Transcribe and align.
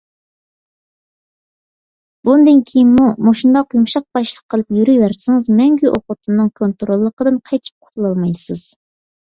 بۇندىن 2.29 2.63
كېيىنمۇ 2.71 3.11
مۇشۇنداق 3.27 3.77
يۇمشاقباشلىق 3.79 4.47
قىلىپ 4.55 4.75
يۈرۈۋەرسىڭىز، 4.79 5.47
مەڭگۈ 5.61 5.93
ئۇ 5.93 5.95
خوتۇننىڭ 6.03 6.53
كونتروللۇقىدىن 6.59 7.41
قېچىپ 7.53 7.79
قۇتۇلالمايسىز. 7.89 8.69